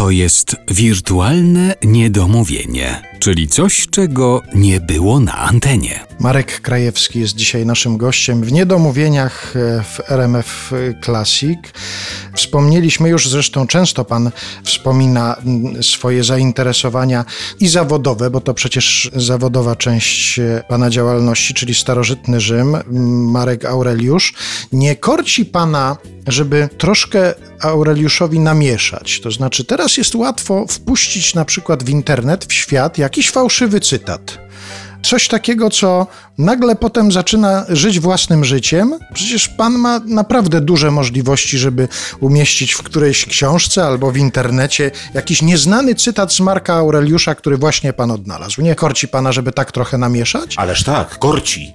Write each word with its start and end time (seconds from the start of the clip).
to 0.00 0.10
jest 0.10 0.56
wirtualne 0.68 1.74
niedomówienie, 1.82 3.02
czyli 3.18 3.48
coś, 3.48 3.86
czego 3.90 4.42
nie 4.54 4.80
było 4.80 5.20
na 5.20 5.38
antenie. 5.38 6.06
Marek 6.20 6.60
Krajewski 6.60 7.20
jest 7.20 7.34
dzisiaj 7.34 7.66
naszym 7.66 7.96
gościem 7.96 8.42
w 8.42 8.52
Niedomówieniach 8.52 9.56
e, 9.56 9.82
w 9.82 10.10
RMF 10.10 10.72
Classic. 11.04 11.58
Wspomnieliśmy 12.34 13.08
już, 13.08 13.28
zresztą 13.28 13.66
często 13.66 14.04
pan 14.04 14.30
wspomina 14.64 15.36
swoje 15.82 16.24
zainteresowania 16.24 17.24
i 17.60 17.68
zawodowe, 17.68 18.30
bo 18.30 18.40
to 18.40 18.54
przecież 18.54 19.10
zawodowa 19.16 19.76
część 19.76 20.38
e, 20.38 20.64
pana 20.68 20.90
działalności, 20.90 21.54
czyli 21.54 21.74
starożytny 21.74 22.40
Rzym, 22.40 22.76
Marek 23.32 23.64
Aureliusz. 23.64 24.34
Nie 24.72 24.96
korci 24.96 25.44
pana, 25.44 25.96
żeby 26.26 26.68
troszkę 26.78 27.34
Aureliuszowi 27.60 28.38
namieszać. 28.40 29.20
To 29.20 29.30
znaczy, 29.30 29.64
teraz 29.64 29.96
jest 29.96 30.14
łatwo 30.14 30.66
wpuścić 30.68 31.34
na 31.34 31.44
przykład 31.44 31.82
w 31.82 31.88
internet, 31.88 32.44
w 32.44 32.52
świat 32.52 32.98
jakiś 32.98 33.30
fałszywy 33.30 33.80
cytat. 33.80 34.38
Coś 35.02 35.28
takiego, 35.28 35.70
co 35.70 36.06
nagle 36.40 36.76
potem 36.76 37.12
zaczyna 37.12 37.64
żyć 37.68 38.00
własnym 38.00 38.44
życiem. 38.44 38.98
Przecież 39.14 39.48
pan 39.48 39.72
ma 39.72 40.00
naprawdę 40.06 40.60
duże 40.60 40.90
możliwości, 40.90 41.58
żeby 41.58 41.88
umieścić 42.20 42.72
w 42.72 42.82
którejś 42.82 43.26
książce 43.26 43.84
albo 43.84 44.10
w 44.12 44.16
internecie 44.16 44.90
jakiś 45.14 45.42
nieznany 45.42 45.94
cytat 45.94 46.32
z 46.32 46.40
Marka 46.40 46.74
Aureliusza, 46.74 47.34
który 47.34 47.56
właśnie 47.56 47.92
pan 47.92 48.10
odnalazł. 48.10 48.62
Nie 48.62 48.74
korci 48.74 49.08
pana, 49.08 49.32
żeby 49.32 49.52
tak 49.52 49.72
trochę 49.72 49.98
namieszać? 49.98 50.54
Ależ 50.56 50.84
tak, 50.84 51.18
korci. 51.18 51.74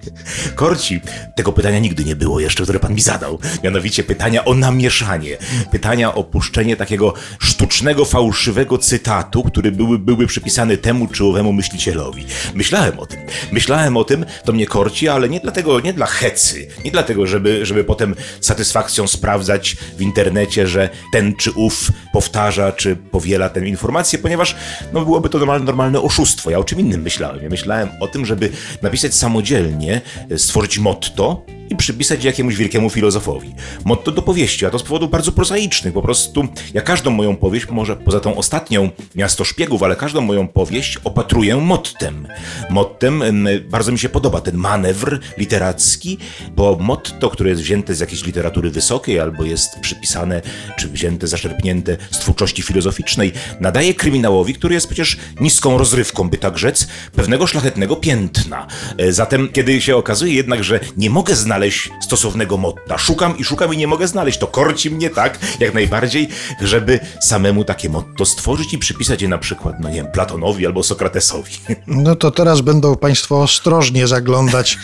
Korci. 0.55 1.01
Tego 1.35 1.53
pytania 1.53 1.79
nigdy 1.79 2.05
nie 2.05 2.15
było 2.15 2.39
jeszcze, 2.39 2.63
które 2.63 2.79
pan 2.79 2.93
mi 2.93 3.01
zadał. 3.01 3.39
Mianowicie 3.63 4.03
pytania 4.03 4.45
o 4.45 4.53
namieszanie. 4.53 5.37
Pytania 5.71 6.13
o 6.13 6.23
puszczenie 6.23 6.77
takiego 6.77 7.13
sztucznego, 7.39 8.05
fałszywego 8.05 8.77
cytatu, 8.77 9.43
który 9.43 9.71
były, 9.71 9.99
były 9.99 10.27
przypisany 10.27 10.77
temu 10.77 11.07
czy 11.07 11.25
owemu 11.25 11.53
myślicielowi. 11.53 12.25
Myślałem 12.53 12.99
o 12.99 13.05
tym. 13.05 13.19
Myślałem 13.51 13.97
o 13.97 14.03
tym, 14.03 14.25
to 14.45 14.54
mnie 14.55 14.65
korci, 14.65 15.07
ale 15.07 15.29
nie 15.29 15.39
dlatego, 15.39 15.79
nie 15.79 15.93
dla 15.93 16.05
hecy, 16.05 16.67
nie 16.85 16.91
dlatego, 16.91 17.27
żeby, 17.27 17.65
żeby 17.65 17.83
potem 17.83 18.15
satysfakcją 18.41 19.07
sprawdzać 19.07 19.77
w 19.97 20.01
internecie, 20.01 20.67
że 20.67 20.89
ten 21.11 21.35
czy 21.35 21.51
ów 21.51 21.91
powtarza, 22.13 22.71
czy 22.71 22.95
powiela 22.95 23.49
tę 23.49 23.67
informację, 23.67 24.19
ponieważ 24.19 24.55
no, 24.93 25.05
byłoby 25.05 25.29
to 25.29 25.37
normalne, 25.37 25.65
normalne 25.65 26.01
oszustwo. 26.01 26.51
Ja 26.51 26.59
o 26.59 26.63
czym 26.63 26.79
innym 26.79 27.01
myślałem. 27.01 27.43
Ja 27.43 27.49
myślałem 27.49 27.89
o 28.01 28.07
tym, 28.07 28.25
żeby 28.25 28.49
napisać 28.81 29.15
samodzielnie, 29.15 30.01
stworzyć 30.37 30.79
motto, 30.79 31.45
i 31.75 31.77
przypisać 31.77 32.23
jakiemuś 32.23 32.55
wielkiemu 32.55 32.89
filozofowi. 32.89 33.55
Motto 33.85 34.11
do 34.11 34.21
powieści, 34.21 34.65
a 34.65 34.69
to 34.69 34.79
z 34.79 34.83
powodów 34.83 35.11
bardzo 35.11 35.31
prozaicznych. 35.31 35.93
Po 35.93 36.01
prostu 36.01 36.47
ja 36.73 36.81
każdą 36.81 37.11
moją 37.11 37.35
powieść, 37.35 37.67
może 37.69 37.95
poza 37.95 38.19
tą 38.19 38.35
ostatnią 38.35 38.89
Miasto 39.15 39.43
Szpiegów, 39.43 39.83
ale 39.83 39.95
każdą 39.95 40.21
moją 40.21 40.47
powieść 40.47 40.97
opatruję 41.03 41.55
mottem. 41.55 42.27
Mottem 42.69 43.23
bardzo 43.69 43.91
mi 43.91 43.99
się 43.99 44.09
podoba 44.09 44.41
ten 44.41 44.55
manewr 44.55 45.19
literacki, 45.37 46.17
bo 46.55 46.77
motto, 46.81 47.29
które 47.29 47.49
jest 47.49 47.61
wzięte 47.61 47.95
z 47.95 47.99
jakiejś 47.99 48.25
literatury 48.25 48.69
wysokiej 48.69 49.19
albo 49.19 49.43
jest 49.43 49.79
przypisane 49.79 50.41
czy 50.77 50.87
wzięte, 50.87 51.27
zaczerpnięte 51.27 51.97
z 52.11 52.19
twórczości 52.19 52.61
filozoficznej, 52.61 53.31
nadaje 53.59 53.93
kryminałowi, 53.93 54.53
który 54.53 54.75
jest 54.75 54.87
przecież 54.87 55.17
niską 55.39 55.77
rozrywką, 55.77 56.29
by 56.29 56.37
tak 56.37 56.57
rzec, 56.57 56.87
pewnego 57.15 57.47
szlachetnego 57.47 57.95
piętna. 57.95 58.67
E, 58.97 59.11
zatem, 59.11 59.49
kiedy 59.53 59.81
się 59.81 59.95
okazuje 59.95 60.33
jednak, 60.33 60.63
że 60.63 60.79
nie 60.97 61.09
mogę 61.09 61.35
znaleźć 61.35 61.64
znaleźć 61.65 61.89
stosownego 62.01 62.57
motta. 62.57 62.97
Szukam 62.97 63.37
i 63.37 63.43
szukam 63.43 63.73
i 63.73 63.77
nie 63.77 63.87
mogę 63.87 64.07
znaleźć. 64.07 64.39
To 64.39 64.47
korci 64.47 64.91
mnie 64.91 65.09
tak, 65.09 65.39
jak 65.59 65.73
najbardziej, 65.73 66.27
żeby 66.61 66.99
samemu 67.21 67.63
takie 67.63 67.89
motto 67.89 68.25
stworzyć 68.25 68.73
i 68.73 68.77
przypisać 68.77 69.21
je 69.21 69.27
na 69.27 69.37
przykład, 69.37 69.75
no 69.79 69.89
nie 69.89 69.95
wiem, 69.95 70.07
Platonowi 70.11 70.65
albo 70.65 70.83
Sokratesowi. 70.83 71.53
No 71.87 72.15
to 72.15 72.31
teraz 72.31 72.61
będą 72.61 72.95
Państwo 72.95 73.41
ostrożnie 73.41 74.07
zaglądać 74.07 74.77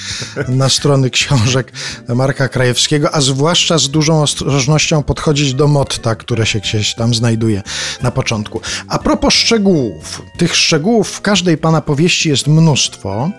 na 0.47 0.69
strony 0.69 1.09
książek 1.09 1.72
Marka 2.07 2.47
Krajewskiego, 2.47 3.16
a 3.16 3.22
zwłaszcza 3.22 3.77
z 3.77 3.89
dużą 3.89 4.22
ostrożnością 4.22 5.03
podchodzić 5.03 5.53
do 5.53 5.67
motta, 5.67 6.16
które 6.16 6.45
się 6.45 6.59
gdzieś 6.59 6.95
tam 6.95 7.13
znajduje 7.13 7.63
na 8.01 8.11
początku. 8.11 8.61
A 8.88 9.00
propos 9.00 9.33
szczegółów. 9.33 10.22
Tych 10.38 10.56
szczegółów 10.56 11.09
w 11.09 11.22
każdej 11.22 11.57
Pana 11.57 11.81
powieści 11.81 12.29
jest 12.29 12.47
mnóstwo, 12.47 13.29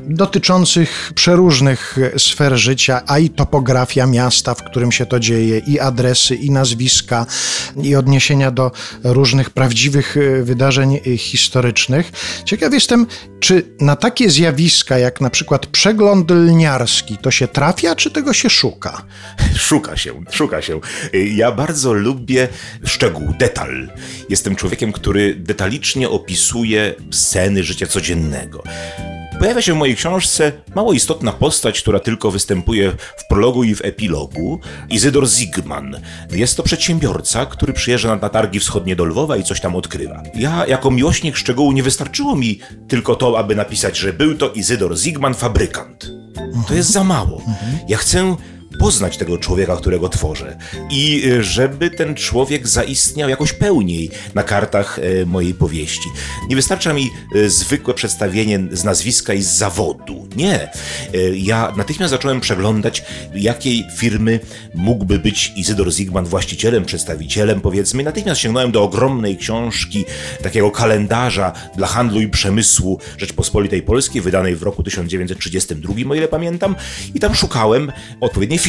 dotyczących 0.00 1.12
przeróżnych 1.14 1.98
sfer 2.18 2.56
życia 2.56 2.77
życia, 2.78 3.02
a 3.06 3.18
i 3.18 3.30
topografia 3.30 4.06
miasta, 4.06 4.54
w 4.54 4.62
którym 4.62 4.92
się 4.92 5.06
to 5.06 5.20
dzieje, 5.20 5.58
i 5.58 5.80
adresy, 5.80 6.34
i 6.34 6.50
nazwiska, 6.50 7.26
i 7.82 7.96
odniesienia 7.96 8.50
do 8.50 8.70
różnych 9.04 9.50
prawdziwych 9.50 10.16
y, 10.16 10.44
wydarzeń 10.44 11.00
y, 11.06 11.18
historycznych. 11.18 12.12
Ciekaw 12.44 12.72
jestem, 12.72 13.06
czy 13.40 13.62
na 13.80 13.96
takie 13.96 14.30
zjawiska, 14.30 14.98
jak 14.98 15.20
na 15.20 15.30
przykład 15.30 15.66
przegląd 15.66 16.30
lniarski, 16.30 17.18
to 17.22 17.30
się 17.30 17.48
trafia, 17.48 17.96
czy 17.96 18.10
tego 18.10 18.32
się 18.32 18.50
szuka? 18.50 19.02
Szuka 19.56 19.96
się, 19.96 20.24
szuka 20.30 20.62
się. 20.62 20.80
Ja 21.12 21.52
bardzo 21.52 21.92
lubię 21.92 22.48
szczegół, 22.84 23.34
detal. 23.38 23.88
Jestem 24.28 24.56
człowiekiem, 24.56 24.92
który 24.92 25.34
detalicznie 25.34 26.08
opisuje 26.08 26.94
sceny 27.10 27.62
życia 27.62 27.86
codziennego. 27.86 28.62
Pojawia 29.38 29.62
się 29.62 29.74
w 29.74 29.76
mojej 29.76 29.96
książce 29.96 30.52
mało 30.74 30.92
istotna 30.92 31.32
postać, 31.32 31.82
która 31.82 32.00
tylko 32.00 32.30
występuje 32.30 32.92
w 33.16 33.28
prologu 33.28 33.64
i 33.64 33.74
w 33.74 33.84
epilogu. 33.84 34.60
Izydor 34.88 35.28
Zigman. 35.28 36.00
Jest 36.30 36.56
to 36.56 36.62
przedsiębiorca, 36.62 37.46
który 37.46 37.72
przyjeżdża 37.72 38.16
na 38.16 38.28
targi 38.28 38.60
wschodnie 38.60 38.96
do 38.96 39.04
Lwowa 39.04 39.36
i 39.36 39.44
coś 39.44 39.60
tam 39.60 39.76
odkrywa. 39.76 40.22
Ja, 40.34 40.66
jako 40.66 40.90
miłośnik 40.90 41.36
szczegółu, 41.36 41.72
nie 41.72 41.82
wystarczyło 41.82 42.36
mi 42.36 42.58
tylko 42.88 43.14
to, 43.14 43.38
aby 43.38 43.56
napisać, 43.56 43.98
że 43.98 44.12
był 44.12 44.34
to 44.34 44.50
Izydor 44.50 44.96
Zigman, 44.96 45.34
fabrykant. 45.34 46.10
To 46.68 46.74
jest 46.74 46.90
za 46.90 47.04
mało. 47.04 47.42
Ja 47.88 47.96
chcę 47.96 48.36
poznać 48.78 49.16
tego 49.16 49.38
człowieka, 49.38 49.76
którego 49.76 50.08
tworzę. 50.08 50.56
I 50.90 51.22
y, 51.26 51.42
żeby 51.42 51.90
ten 51.90 52.14
człowiek 52.14 52.68
zaistniał 52.68 53.28
jakoś 53.28 53.52
pełniej 53.52 54.10
na 54.34 54.42
kartach 54.42 54.98
y, 54.98 55.26
mojej 55.26 55.54
powieści. 55.54 56.08
Nie 56.48 56.56
wystarcza 56.56 56.92
mi 56.92 57.10
y, 57.36 57.50
zwykłe 57.50 57.94
przedstawienie 57.94 58.60
z 58.70 58.84
nazwiska 58.84 59.34
i 59.34 59.42
z 59.42 59.48
zawodu. 59.48 60.28
Nie. 60.36 60.68
Ja 61.34 61.72
natychmiast 61.76 62.10
zacząłem 62.10 62.40
przeglądać, 62.40 63.04
jakiej 63.34 63.84
firmy 63.96 64.40
mógłby 64.74 65.18
być 65.18 65.52
Izydor 65.56 65.92
Zigman 65.92 66.24
właścicielem, 66.24 66.84
przedstawicielem, 66.84 67.60
powiedzmy. 67.60 68.02
Natychmiast 68.02 68.40
sięgnąłem 68.40 68.72
do 68.72 68.82
ogromnej 68.82 69.36
książki, 69.36 70.04
takiego 70.42 70.70
kalendarza 70.70 71.52
dla 71.76 71.86
handlu 71.86 72.20
i 72.20 72.28
przemysłu 72.28 72.98
Rzeczpospolitej 73.18 73.82
Polskiej, 73.82 74.22
wydanej 74.22 74.56
w 74.56 74.62
roku 74.62 74.82
1932, 74.82 75.94
o 76.10 76.14
ile 76.14 76.28
pamiętam. 76.28 76.74
I 77.14 77.20
tam 77.20 77.34
szukałem 77.34 77.92
odpowiedniej 78.20 78.58
firmy. 78.58 78.67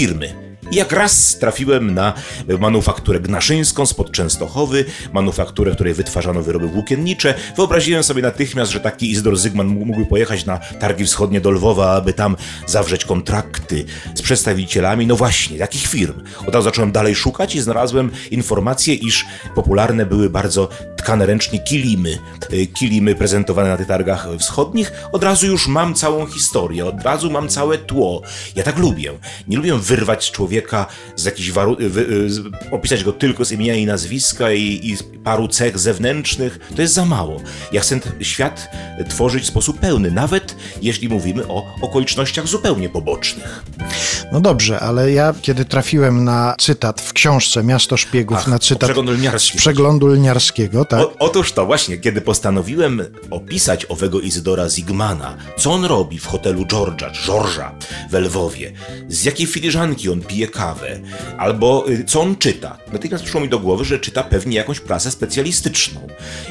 I 0.71 0.75
jak 0.75 0.91
raz 0.91 1.37
trafiłem 1.39 1.93
na 1.93 2.13
manufakturę 2.59 3.19
gnaszyńską 3.19 3.85
spod 3.85 4.11
Częstochowy, 4.11 4.85
manufakturę, 5.13 5.71
w 5.71 5.75
której 5.75 5.93
wytwarzano 5.93 6.41
wyroby 6.41 6.67
włókiennicze. 6.67 7.33
Wyobraziłem 7.55 8.03
sobie 8.03 8.21
natychmiast, 8.21 8.71
że 8.71 8.79
taki 8.79 9.11
Isidor 9.11 9.37
Zygman 9.37 9.67
mógłby 9.67 10.05
pojechać 10.05 10.45
na 10.45 10.57
targi 10.57 11.05
wschodnie 11.05 11.41
do 11.41 11.51
Lwowa, 11.51 11.91
aby 11.91 12.13
tam 12.13 12.35
zawrzeć 12.67 13.05
kontrakty 13.05 13.85
z 14.15 14.21
przedstawicielami, 14.21 15.07
no 15.07 15.15
właśnie, 15.15 15.57
jakich 15.57 15.87
firm. 15.87 16.21
Od 16.47 16.55
razu 16.55 16.65
zacząłem 16.65 16.91
dalej 16.91 17.15
szukać 17.15 17.55
i 17.55 17.61
znalazłem 17.61 18.11
informację, 18.31 18.93
iż 18.93 19.25
popularne 19.55 20.05
były 20.05 20.29
bardzo 20.29 20.69
tkane 20.99 21.25
ręcznie 21.25 21.59
kilimy. 21.59 22.17
Y, 22.53 22.67
kilimy 22.67 23.15
prezentowane 23.15 23.69
na 23.69 23.77
tych 23.77 23.87
targach 23.87 24.27
wschodnich. 24.39 24.91
Od 25.11 25.23
razu 25.23 25.47
już 25.47 25.67
mam 25.67 25.95
całą 25.95 26.25
historię, 26.25 26.85
od 26.85 27.03
razu 27.03 27.31
mam 27.31 27.49
całe 27.49 27.77
tło. 27.77 28.21
Ja 28.55 28.63
tak 28.63 28.77
lubię. 28.77 29.13
Nie 29.47 29.57
lubię 29.57 29.73
wyrwać 29.73 30.31
człowieka 30.31 30.85
z 31.15 31.25
jakichś 31.25 31.51
warunków, 31.51 31.85
opisać 32.71 33.03
go 33.03 33.13
tylko 33.13 33.45
z 33.45 33.51
imienia 33.51 33.75
i 33.75 33.85
nazwiska 33.85 34.51
i, 34.51 34.79
i 34.83 34.97
paru 35.23 35.47
cech 35.47 35.79
zewnętrznych, 35.79 36.59
to 36.75 36.81
jest 36.81 36.93
za 36.93 37.05
mało. 37.05 37.41
Ja 37.71 37.81
chcę 37.81 37.99
świat 38.21 38.71
tworzyć 39.09 39.43
w 39.43 39.47
sposób 39.47 39.79
pełny, 39.79 40.11
nawet 40.11 40.55
jeśli 40.81 41.09
mówimy 41.09 41.47
o 41.47 41.65
okolicznościach 41.81 42.47
zupełnie 42.47 42.89
pobocznych. 42.89 43.63
No 44.31 44.41
dobrze, 44.41 44.79
ale 44.79 45.11
ja 45.11 45.33
kiedy 45.41 45.65
trafiłem 45.65 46.23
na 46.23 46.55
cytat 46.59 47.01
w 47.01 47.13
książce 47.13 47.63
Miasto 47.63 47.97
Szpiegów, 47.97 48.37
Ach, 48.41 48.47
na 48.47 48.59
cytat 48.59 48.91
z 49.37 49.51
przeglądu 49.51 50.07
lniarskiego, 50.07 50.85
tak? 50.89 50.99
O, 51.01 51.15
otóż 51.19 51.51
to 51.51 51.65
właśnie, 51.65 51.97
kiedy 51.97 52.21
postanowiłem 52.21 53.01
opisać 53.29 53.85
owego 53.89 54.19
Izydora 54.19 54.69
Zigmana, 54.69 55.37
co 55.57 55.71
on 55.71 55.85
robi 55.85 56.19
w 56.19 56.25
hotelu 56.25 56.65
George'a, 56.65 57.11
George'a 57.25 57.71
w 58.11 58.13
Lwowie, 58.13 58.71
z 59.07 59.23
jakiej 59.23 59.47
filiżanki 59.47 60.09
on 60.09 60.21
pije 60.21 60.47
kawę, 60.47 60.99
albo 61.37 61.85
y, 61.89 62.03
co 62.03 62.21
on 62.21 62.35
czyta, 62.35 62.77
natychmiast 62.93 63.23
przyszło 63.23 63.41
mi 63.41 63.49
do 63.49 63.59
głowy, 63.59 63.85
że 63.85 63.99
czyta 63.99 64.23
pewnie 64.23 64.57
jakąś 64.57 64.79
prasę 64.79 65.11
specjalistyczną. 65.11 66.07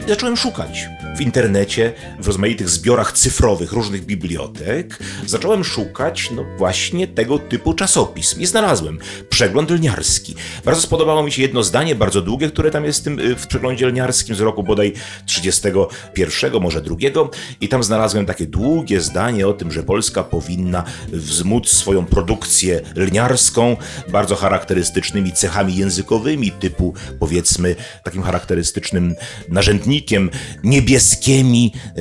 I 0.06 0.08
zacząłem 0.08 0.36
szukać 0.36 0.88
w 1.16 1.20
internecie, 1.20 1.92
w 2.20 2.26
rozmaitych 2.26 2.68
zbiorach 2.68 3.12
cyfrowych 3.12 3.72
różnych 3.72 4.06
bibliotek. 4.06 4.98
Zacząłem 5.26 5.64
szukać, 5.64 6.30
no 6.30 6.44
właśnie 6.58 7.08
tego 7.08 7.38
typu 7.38 7.74
czasopism 7.74 8.40
i 8.40 8.46
znalazłem 8.46 8.98
przegląd 9.30 9.70
lniarski. 9.70 10.34
Bardzo 10.64 10.82
spodobało 10.82 11.22
mi 11.22 11.32
się 11.32 11.42
jedno 11.42 11.62
zdanie, 11.62 11.94
bardzo 11.94 12.22
długie, 12.22 12.50
które 12.50 12.70
tam 12.70 12.84
jest 12.84 13.00
w, 13.00 13.04
tym, 13.04 13.18
y, 13.20 13.36
w 13.36 13.46
przeglądzie 13.46 13.86
lniarskim 13.86 14.34
z 14.34 14.40
roku 14.40 14.62
bodaj 14.62 14.92
31, 15.26 16.60
może 16.60 16.82
drugiego. 16.82 17.30
I 17.60 17.68
tam 17.68 17.82
znalazłem 17.82 18.26
takie 18.26 18.46
długie 18.46 19.00
zdanie 19.00 19.48
o 19.48 19.52
tym, 19.52 19.72
że 19.72 19.82
Polska 19.82 20.22
powinna 20.22 20.84
wzmóc 21.08 21.68
swoją 21.68 22.06
produkcję 22.06 22.80
lniarską 22.96 23.76
bardzo 24.08 24.36
charakterystycznymi 24.36 25.32
cechami 25.32 25.76
językowymi, 25.76 26.27
typu 26.36 26.94
powiedzmy 27.18 27.76
takim 28.04 28.22
charakterystycznym 28.22 29.14
narzędnikiem 29.48 30.30
niebieskimi, 30.64 31.72
e, 31.96 32.00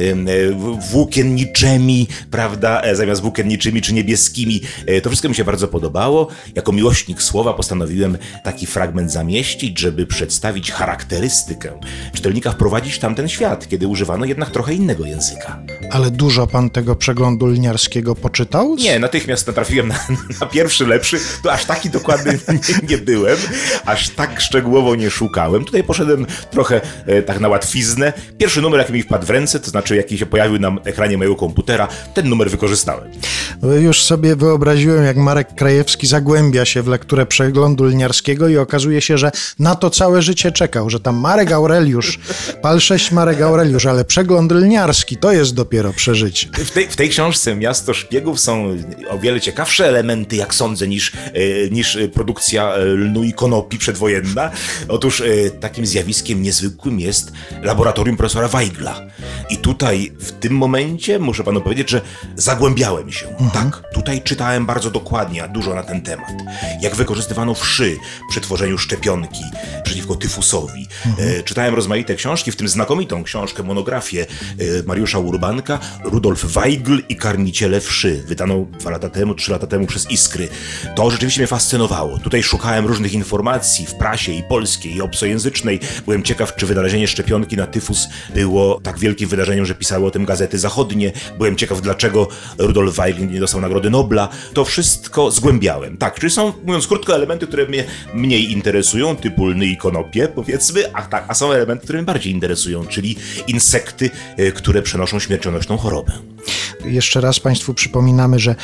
włókienniczymi, 0.91 2.07
prawda, 2.31 2.81
e, 2.81 2.95
zamiast 2.95 3.21
włókienniczymi 3.21 3.81
czy 3.81 3.93
niebieskimi. 3.93 4.61
E, 4.85 5.01
To 5.01 5.09
wszystko 5.09 5.29
mi 5.29 5.35
się 5.35 5.43
bardzo 5.43 5.67
podobało. 5.67 6.27
Jako 6.55 6.71
miłośnik 6.71 7.21
słowa 7.21 7.53
postanowiłem 7.53 8.17
taki 8.43 8.65
fragment 8.65 9.11
zamieścić, 9.11 9.79
żeby 9.79 10.05
przedstawić 10.05 10.71
charakterystykę 10.71 11.79
czytelnika, 12.13 12.51
wprowadzić 12.51 12.93
w 12.93 12.99
tamten 12.99 13.29
świat, 13.29 13.67
kiedy 13.67 13.87
używano 13.87 14.25
jednak 14.25 14.51
trochę 14.51 14.73
innego 14.73 15.05
języka. 15.05 15.59
Ale 15.91 16.11
dużo 16.11 16.47
pan 16.47 16.69
tego 16.69 16.95
przeglądu 16.95 17.47
liniarskiego 17.47 18.15
poczytał? 18.15 18.75
Nie, 18.75 18.99
natychmiast 18.99 19.47
natrafiłem 19.47 19.87
na, 19.87 19.99
na 20.41 20.45
pierwszy 20.45 20.87
lepszy, 20.87 21.19
to 21.43 21.53
aż 21.53 21.65
taki 21.65 21.89
dokładny 21.89 22.39
nie, 22.69 22.89
nie 22.89 22.97
byłem, 22.97 23.37
aż 23.85 24.09
tak 24.17 24.41
szczegółowo 24.41 24.95
nie 24.95 25.09
szukałem. 25.09 25.65
Tutaj 25.65 25.83
poszedłem 25.83 26.25
trochę 26.51 26.81
e, 27.05 27.21
tak 27.21 27.39
na 27.39 27.47
łatwiznę. 27.47 28.13
Pierwszy 28.37 28.61
numer, 28.61 28.79
jaki 28.79 28.93
mi 28.93 29.03
wpadł 29.03 29.25
w 29.25 29.29
ręce, 29.29 29.59
to 29.59 29.69
znaczy 29.69 29.95
jaki 29.95 30.17
się 30.17 30.25
pojawił 30.25 30.59
na 30.59 30.75
ekranie 30.85 31.17
mojego 31.17 31.35
komputera, 31.35 31.87
ten 32.13 32.29
numer 32.29 32.51
wykorzystałem. 32.51 33.11
Już 33.79 34.03
sobie 34.03 34.35
wyobraziłem, 34.35 35.05
jak 35.05 35.17
Marek 35.17 35.55
Krajewski 35.55 36.07
zagłębia 36.07 36.65
się 36.65 36.81
w 36.81 36.87
lekturę 36.87 37.25
przeglądu 37.25 37.85
liniarskiego 37.85 38.47
i 38.47 38.57
okazuje 38.57 39.01
się, 39.01 39.17
że 39.17 39.31
na 39.59 39.75
to 39.75 39.89
całe 39.89 40.21
życie 40.21 40.51
czekał, 40.51 40.89
że 40.89 40.99
tam 40.99 41.15
Marek 41.15 41.51
Aureliusz, 41.51 42.19
pal 42.61 42.79
6 42.79 43.11
Marek 43.11 43.41
Aureliusz, 43.41 43.85
ale 43.85 44.05
przegląd 44.05 44.51
liniarski 44.51 45.17
to 45.17 45.31
jest 45.31 45.53
dopiero 45.53 45.93
przeżycie. 45.93 46.47
W 46.53 46.71
tej, 46.71 46.87
w 46.87 46.95
tej 46.95 47.09
książce 47.09 47.55
Miasto 47.55 47.93
Szpiegów 47.93 48.39
są 48.39 48.77
o 49.09 49.19
wiele 49.19 49.41
ciekawsze 49.41 49.87
elementy, 49.87 50.35
jak 50.35 50.55
sądzę, 50.55 50.87
niż, 50.87 51.11
e, 51.15 51.69
niż 51.71 51.95
e, 51.95 52.09
produkcja 52.09 52.73
e, 52.73 52.85
lnu 52.85 53.23
i 53.23 53.33
konopi 53.33 53.77
Otóż 54.87 55.21
e, 55.21 55.51
takim 55.51 55.85
zjawiskiem 55.85 56.41
niezwykłym 56.41 56.99
jest 56.99 57.31
laboratorium 57.61 58.17
profesora 58.17 58.47
Weigla. 58.47 59.01
I 59.49 59.56
tutaj, 59.67 60.11
w 60.19 60.31
tym 60.31 60.53
momencie, 60.53 61.19
muszę 61.19 61.43
panu 61.43 61.61
powiedzieć, 61.61 61.89
że 61.89 62.01
zagłębiałem 62.35 63.11
się. 63.11 63.25
Tak, 63.53 63.83
tutaj 63.93 64.21
czytałem 64.21 64.65
bardzo 64.65 64.91
dokładnie, 64.91 65.49
dużo 65.53 65.75
na 65.75 65.83
ten 65.83 66.01
temat. 66.01 66.31
Jak 66.81 66.95
wykorzystywano 66.95 67.53
wszy 67.53 67.97
przy 68.29 68.41
tworzeniu 68.41 68.77
szczepionki 68.77 69.43
przeciwko 69.83 70.15
tyfusowi. 70.15 70.87
E, 71.17 71.43
czytałem 71.43 71.75
rozmaite 71.75 72.15
książki, 72.15 72.51
w 72.51 72.55
tym 72.55 72.67
znakomitą 72.67 73.23
książkę, 73.23 73.63
monografię 73.63 74.21
e, 74.21 74.83
Mariusza 74.85 75.19
Urbanka, 75.19 75.79
Rudolf 76.03 76.45
Weigl 76.45 76.99
i 77.09 77.15
Karmiciele 77.15 77.81
Wszy, 77.81 78.23
wydaną 78.27 78.71
dwa 78.79 78.89
lata 78.89 79.09
temu, 79.09 79.35
trzy 79.35 79.51
lata 79.51 79.67
temu 79.67 79.87
przez 79.87 80.11
Iskry. 80.11 80.47
To 80.95 81.11
rzeczywiście 81.11 81.41
mnie 81.41 81.47
fascynowało. 81.47 82.17
Tutaj 82.17 82.43
szukałem 82.43 82.85
różnych 82.85 83.13
informacji 83.13 83.85
w 83.85 83.95
prasie 83.95 84.31
i 84.31 84.43
polskiej, 84.43 84.95
i 84.95 85.01
obcojęzycznej. 85.01 85.79
Byłem 86.05 86.23
ciekaw, 86.23 86.55
czy 86.55 86.65
wynalezienie 86.65 87.07
szczepionki 87.07 87.57
na 87.57 87.67
tyfus 87.67 88.07
było 88.35 88.79
tak 88.83 88.99
wielkim 88.99 89.29
wydarzeniem, 89.29 89.56
że 89.65 89.75
pisały 89.75 90.05
o 90.05 90.11
tym 90.11 90.25
gazety 90.25 90.59
zachodnie. 90.59 91.11
Byłem 91.37 91.55
ciekaw, 91.55 91.81
dlaczego 91.81 92.27
Rudolf 92.57 92.95
Weigl 92.95 93.27
nie 93.27 93.39
dostał 93.39 93.61
Nagrody 93.61 93.89
Nobla. 93.89 94.29
To 94.53 94.65
wszystko 94.65 95.31
zgłębiałem. 95.31 95.97
Tak, 95.97 96.19
czyli 96.19 96.31
są, 96.31 96.53
mówiąc 96.65 96.87
krótko, 96.87 97.15
elementy, 97.15 97.47
które 97.47 97.65
mnie 97.65 97.83
mniej 98.13 98.51
interesują, 98.51 99.15
typu 99.15 99.45
lny 99.45 99.65
i 99.65 99.77
konopie, 99.77 100.27
powiedzmy, 100.27 100.93
a, 100.93 101.01
tak, 101.01 101.25
a 101.27 101.33
są 101.33 101.51
elementy, 101.51 101.83
które 101.83 101.99
mnie 101.99 102.05
bardziej 102.05 102.33
interesują, 102.33 102.85
czyli 102.85 103.15
insekty, 103.47 104.09
e, 104.37 104.51
które 104.51 104.81
przenoszą 104.81 105.19
śmiercionośną 105.19 105.77
chorobę. 105.77 106.11
Jeszcze 106.87 107.21
raz 107.21 107.39
Państwu 107.39 107.73
przypominamy, 107.73 108.39
że 108.39 108.55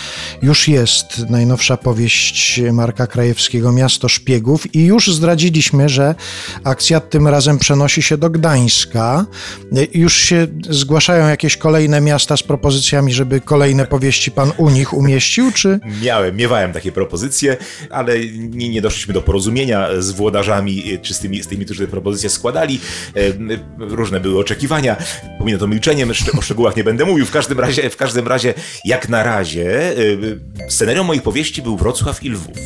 już 0.42 0.68
jest 0.68 1.30
najnowsza 1.30 1.78
powieść 1.78 2.62
Marka 2.72 3.08
Krajewskiego 3.08 3.72
Miasto 3.72 4.10
Szpiegów 4.10 4.76
i 4.76 4.86
już 4.86 5.08
zdradziliśmy, 5.08 5.90
że 5.90 6.16
akcja 6.64 7.00
tym 7.00 7.28
razem 7.28 7.60
przenosi 7.60 8.02
się 8.02 8.18
do 8.18 8.30
Gdańska. 8.30 9.26
Już 9.94 10.18
się 10.18 10.48
zgłaszają 10.70 11.28
jakieś 11.28 11.58
kolejne 11.58 12.02
miasta 12.02 12.38
z 12.38 12.44
propozycjami, 12.44 13.14
żeby 13.14 13.42
kolejne 13.42 13.86
powieści 13.86 14.32
Pan 14.32 14.52
u 14.58 14.70
nich 14.70 14.94
umieścił, 14.94 15.52
czy... 15.52 15.80
Miałem, 16.04 16.36
miewałem 16.36 16.74
takie 16.74 16.92
propozycje, 16.92 17.58
ale 17.90 18.20
nie, 18.36 18.70
nie 18.70 18.82
doszliśmy 18.82 19.14
do 19.14 19.22
porozumienia 19.22 19.88
z 20.00 20.12
włodarzami, 20.12 21.00
czy 21.02 21.14
z 21.14 21.20
tymi, 21.20 21.44
z 21.44 21.48
tymi 21.48 21.66
którzy 21.66 21.86
te 21.86 21.92
propozycje 21.92 22.30
składali. 22.30 22.80
Różne 23.78 24.20
były 24.20 24.40
oczekiwania. 24.40 24.96
Pominę 25.40 25.58
to 25.58 25.68
milczeniem, 25.68 26.12
o 26.38 26.42
szczegółach 26.42 26.76
nie 26.76 26.84
będę 26.84 27.06
mówił. 27.06 27.26
W 27.26 27.32
każdym 27.32 27.60
razie, 27.60 27.90
w 27.90 27.98
każdym 27.98 28.13
razie 28.16 28.54
jak 28.86 29.10
na 29.10 29.24
razie, 29.24 29.98
e, 29.98 30.70
scenarią 30.70 31.04
moich 31.04 31.22
powieści 31.22 31.62
był 31.62 31.78
Wrocław 31.78 32.24
i 32.24 32.30
Lwów. 32.30 32.58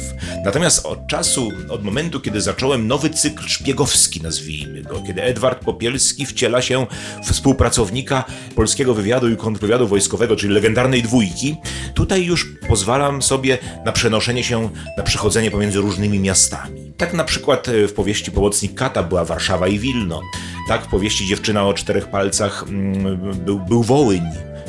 Natomiast 0.46 0.86
od 0.86 1.08
czasu, 1.08 1.52
od 1.70 1.84
momentu, 1.84 2.20
kiedy 2.20 2.42
zacząłem 2.42 2.88
nowy 2.88 3.10
cykl 3.10 3.48
szpiegowski, 3.48 4.22
nazwijmy 4.22 4.82
go, 4.82 5.04
kiedy 5.08 5.24
Edward 5.24 5.66
Popielski 5.66 6.26
wciela 6.26 6.62
się 6.62 6.88
w 7.24 7.32
współpracownika 7.32 8.24
polskiego 8.56 8.94
wywiadu 8.94 9.30
i 9.30 9.38
kontrwywiadu 9.38 9.88
wojskowego, 9.88 10.36
czyli 10.36 10.54
legendarnej 10.54 11.04
dwójki, 11.04 11.56
tutaj 11.94 12.26
już 12.26 12.46
pozwalam 12.68 13.22
sobie 13.22 13.58
na 13.86 13.92
przenoszenie 13.92 14.44
się, 14.44 14.70
na 14.98 15.04
przechodzenie 15.04 15.52
pomiędzy 15.52 15.80
różnymi 15.80 16.20
miastami. 16.20 16.94
Tak 16.98 17.14
na 17.14 17.24
przykład 17.24 17.68
e, 17.68 17.88
w 17.88 17.94
powieści 17.94 18.32
Pomocnik 18.32 18.74
Kata 18.74 19.04
była 19.04 19.26
Warszawa 19.26 19.68
i 19.68 19.80
Wilno. 19.80 20.22
Tak 20.68 20.86
w 20.86 20.88
powieści 20.88 21.28
Dziewczyna 21.28 21.68
o 21.68 21.74
czterech 21.74 22.10
palcach 22.10 22.66
mm, 22.68 23.18
był, 23.46 23.60
był 23.60 23.84
Wołyń 23.84 24.22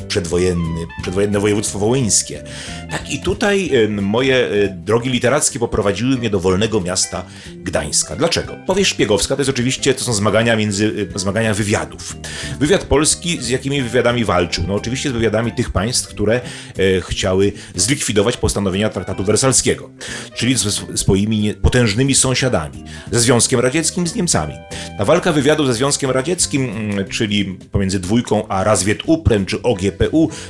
przedwojenny, 0.09 0.87
przedwojenne 1.01 1.39
województwo 1.39 1.79
wołyńskie. 1.79 2.43
Tak 2.91 3.11
i 3.11 3.19
tutaj 3.19 3.71
moje 4.01 4.35
e, 4.35 4.67
drogi 4.67 5.09
literackie 5.09 5.59
poprowadziły 5.59 6.17
mnie 6.17 6.29
do 6.29 6.39
wolnego 6.39 6.81
miasta 6.81 7.25
Gdańska. 7.55 8.15
Dlaczego? 8.15 8.55
Powieść 8.67 8.91
szpiegowska 8.91 9.35
to 9.35 9.41
jest 9.41 9.49
oczywiście, 9.49 9.93
to 9.93 10.03
są 10.03 10.13
zmagania 10.13 10.55
między, 10.55 11.07
e, 11.15 11.19
zmagania 11.19 11.53
wywiadów. 11.53 12.15
Wywiad 12.59 12.83
polski 12.83 13.41
z 13.41 13.49
jakimi 13.49 13.81
wywiadami 13.81 14.25
walczył? 14.25 14.63
No 14.67 14.73
oczywiście 14.73 15.09
z 15.09 15.13
wywiadami 15.13 15.51
tych 15.51 15.71
państw, 15.71 16.07
które 16.07 16.35
e, 16.35 16.41
chciały 17.01 17.51
zlikwidować 17.75 18.37
postanowienia 18.37 18.89
traktatu 18.89 19.23
wersalskiego, 19.23 19.89
czyli 20.35 20.55
ze 20.55 20.69
sw- 20.69 20.97
swoimi 20.97 21.53
potężnymi 21.53 22.15
sąsiadami, 22.15 22.83
ze 23.11 23.19
Związkiem 23.19 23.59
Radzieckim, 23.59 24.07
z 24.07 24.15
Niemcami. 24.15 24.53
Ta 24.97 25.05
walka 25.05 25.31
wywiadu 25.31 25.65
ze 25.65 25.73
Związkiem 25.73 26.11
Radzieckim, 26.11 26.69
mm, 26.69 27.07
czyli 27.07 27.45
pomiędzy 27.71 27.99
dwójką 27.99 28.47
a 28.47 28.63
Razwiet 28.63 28.99
Uprem 29.05 29.45
czy 29.45 29.61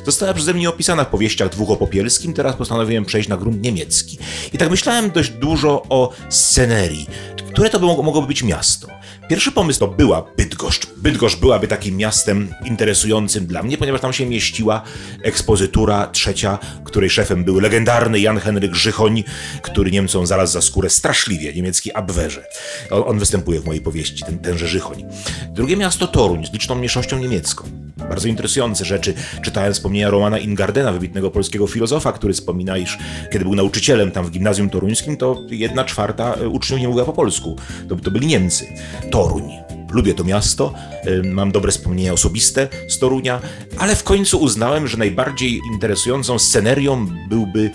Została 0.06 0.34
przeze 0.34 0.53
mnie 0.53 0.70
opisana 0.70 1.03
w 1.03 1.08
powieściach 1.08 1.50
dwóch 1.50 1.70
o 1.70 1.75
Popielskim, 1.75 2.34
teraz 2.34 2.56
postanowiłem 2.56 3.06
przejść 3.06 3.29
na 3.29 3.38
grunt 3.38 3.62
niemiecki. 3.62 4.18
I 4.53 4.58
tak 4.58 4.70
myślałem 4.70 5.12
dość 5.12 5.29
dużo 5.29 5.84
o 5.89 6.12
scenerii. 6.29 7.08
Które 7.50 7.70
to 7.70 7.79
by 7.79 7.86
mogło, 7.86 8.03
mogłoby 8.03 8.27
być 8.27 8.44
miasto? 8.44 8.88
Pierwszy 9.29 9.51
pomysł 9.51 9.79
to 9.79 9.88
była 9.88 10.25
Bydgoszcz. 10.38 10.88
Bydgoszcz 10.98 11.39
byłaby 11.39 11.68
takim 11.68 11.98
miastem 11.98 12.53
interesującym 12.65 13.48
dla 13.48 13.63
mnie, 13.63 13.77
ponieważ 13.77 14.01
tam 14.01 14.13
się 14.13 14.25
mieściła 14.25 14.82
ekspozytura 15.24 16.08
trzecia, 16.08 16.60
której 16.84 17.10
szefem 17.10 17.44
był 17.44 17.60
legendarny 17.60 18.20
Jan 18.20 18.39
Henryk 18.39 18.75
Żychoń, 18.75 19.24
który 19.62 19.91
Niemcom 19.91 20.27
zaraz 20.27 20.51
za 20.51 20.62
skórę 20.62 20.89
straszliwie, 20.89 21.53
niemiecki 21.53 21.94
Abwehrze. 21.94 22.44
On, 22.91 23.03
on 23.08 23.20
występuje 23.20 23.60
w 23.60 23.65
mojej 23.65 23.82
powieści, 23.82 24.24
ten, 24.25 24.39
tenże 24.39 24.68
Żychoń. 24.68 25.06
Drugie 25.51 25.77
miasto 25.77 26.08
Toruń 26.08 26.46
z 26.46 26.53
liczną 26.53 26.75
mniejszością 26.75 27.20
niemiecką. 27.20 27.88
Bardzo 28.10 28.27
interesujące 28.27 28.86
rzeczy. 28.86 29.13
Czytałem 29.41 29.74
wspomnienia 29.74 30.10
Romana 30.10 30.39
Ingardena, 30.39 30.91
wybitnego 30.91 31.32
polskiego 31.32 31.68
filozofa, 31.68 32.12
który 32.12 32.34
wspomina, 32.34 32.77
iż 32.77 32.98
kiedy 33.32 33.46
był 33.46 33.56
nauczycielem 33.56 34.12
tam 34.12 34.25
w 34.25 34.32
gimnazjum 34.32 34.70
toruńskim, 34.70 35.18
to 35.18 35.41
jedna 35.50 35.86
czwarta 35.86 36.34
e, 36.34 36.48
uczniów 36.48 36.82
nie 36.82 36.88
mówiła 36.88 37.06
po 37.06 37.13
polsku. 37.13 37.56
To, 37.89 37.96
to 37.96 38.12
byli 38.12 38.27
Niemcy. 38.27 38.65
Toruń. 39.12 39.68
Lubię 39.91 40.13
to 40.13 40.24
miasto, 40.24 40.74
y, 41.08 41.24
mam 41.24 41.51
dobre 41.51 41.72
wspomnienia 41.72 42.13
osobiste 42.13 42.67
z 42.88 43.00
Torunia, 43.00 43.41
ale 43.77 43.96
w 43.96 44.03
końcu 44.03 44.39
uznałem, 44.39 44.88
że 44.88 44.98
najbardziej 44.98 45.62
interesującą 45.74 46.39
scenerią 46.39 47.08
byłby 47.29 47.72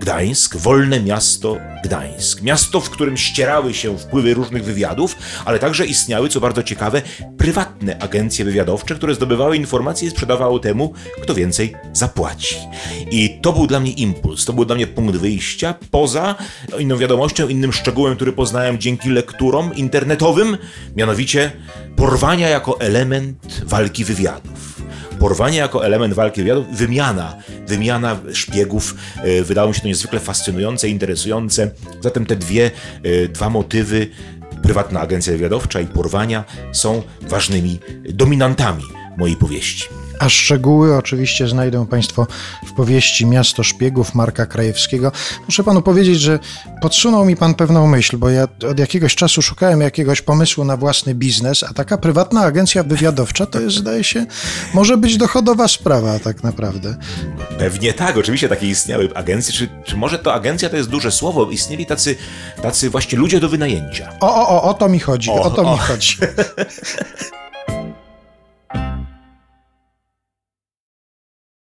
Gdańsk, 0.00 0.56
wolne 0.56 1.00
miasto 1.00 1.56
Gdańsk. 1.84 2.42
Miasto, 2.42 2.80
w 2.80 2.90
którym 2.90 3.16
ścierały 3.16 3.74
się 3.74 3.98
wpływy 3.98 4.34
różnych 4.34 4.64
wywiadów, 4.64 5.16
ale 5.44 5.58
także 5.58 5.86
istniały, 5.86 6.28
co 6.28 6.40
bardzo 6.40 6.62
ciekawe, 6.62 7.02
prywatne 7.38 7.98
agencje 7.98 8.44
wywiadowcze, 8.44 8.94
które 8.94 9.14
zdobywały 9.14 9.56
informacje 9.56 10.08
i 10.08 10.10
sprzedawały 10.10 10.60
temu, 10.60 10.92
kto 11.22 11.34
więcej 11.34 11.74
zapłaci. 11.92 12.56
I 13.10 13.38
to 13.42 13.52
był 13.52 13.66
dla 13.66 13.80
mnie 13.80 13.90
impuls, 13.90 14.44
to 14.44 14.52
był 14.52 14.64
dla 14.64 14.76
mnie 14.76 14.86
punkt 14.86 15.16
wyjścia, 15.16 15.74
poza 15.90 16.34
inną 16.78 16.96
wiadomością, 16.96 17.48
innym 17.48 17.72
szczegółem, 17.72 18.16
który 18.16 18.32
poznałem 18.32 18.78
dzięki 18.78 19.08
lekturom 19.08 19.74
internetowym, 19.74 20.56
mianowicie 20.96 21.52
porwania 21.96 22.48
jako 22.48 22.80
element 22.80 23.62
walki 23.64 24.04
wywiadów. 24.04 24.82
Porwanie 25.18 25.58
jako 25.58 25.86
element 25.86 26.14
walki 26.14 26.40
wywiadów, 26.40 26.66
wymiana, 26.72 27.36
wymiana 27.66 28.16
szpiegów, 28.32 28.94
e, 29.16 29.42
wydało 29.42 29.68
mi 29.68 29.74
się 29.74 29.80
to 29.80 29.88
niezwykle 29.88 30.20
fascynujące, 30.20 30.88
interesujące. 30.88 31.70
Zatem 32.00 32.26
te 32.26 32.36
dwie, 32.36 32.70
e, 33.02 33.28
dwa 33.28 33.50
motywy, 33.50 34.06
prywatna 34.62 35.00
agencja 35.00 35.32
wywiadowcza 35.32 35.80
i 35.80 35.86
porwania, 35.86 36.44
są 36.72 37.02
ważnymi 37.20 37.78
dominantami 38.04 38.84
mojej 39.18 39.36
powieści. 39.36 39.88
A 40.18 40.28
szczegóły 40.28 40.96
oczywiście 40.96 41.48
znajdą 41.48 41.86
Państwo 41.86 42.26
w 42.66 42.72
powieści 42.72 43.26
Miasto 43.26 43.64
Szpiegów 43.64 44.14
Marka 44.14 44.46
Krajewskiego. 44.46 45.12
Muszę 45.46 45.64
Panu 45.64 45.82
powiedzieć, 45.82 46.20
że 46.20 46.38
podsunął 46.82 47.24
mi 47.24 47.36
Pan 47.36 47.54
pewną 47.54 47.86
myśl, 47.86 48.16
bo 48.16 48.30
ja 48.30 48.48
od 48.70 48.78
jakiegoś 48.78 49.14
czasu 49.14 49.42
szukałem 49.42 49.80
jakiegoś 49.80 50.22
pomysłu 50.22 50.64
na 50.64 50.76
własny 50.76 51.14
biznes, 51.14 51.62
a 51.62 51.74
taka 51.74 51.98
prywatna 51.98 52.40
agencja 52.40 52.82
wywiadowcza 52.82 53.46
to 53.46 53.60
jest, 53.60 53.76
zdaje 53.76 54.04
się, 54.04 54.26
może 54.74 54.96
być 54.96 55.16
dochodowa 55.16 55.68
sprawa 55.68 56.18
tak 56.18 56.42
naprawdę. 56.42 56.96
Pewnie 57.58 57.92
tak, 57.92 58.16
oczywiście 58.16 58.48
takie 58.48 58.66
istniały 58.66 59.08
agencje, 59.14 59.52
czy, 59.52 59.68
czy 59.84 59.96
może 59.96 60.18
to 60.18 60.34
agencja 60.34 60.68
to 60.70 60.76
jest 60.76 60.88
duże 60.88 61.12
słowo, 61.12 61.50
istnieli 61.50 61.86
tacy, 61.86 62.16
tacy 62.62 62.90
właśnie 62.90 63.18
ludzie 63.18 63.40
do 63.40 63.48
wynajęcia. 63.48 64.12
O, 64.20 64.34
o, 64.34 64.48
o, 64.48 64.62
o 64.62 64.74
to 64.74 64.88
mi 64.88 64.98
chodzi, 64.98 65.30
o, 65.30 65.34
O, 65.34 65.50
to 65.50 65.62
o. 65.62 65.72
mi 65.72 65.78
chodzi. 65.78 66.16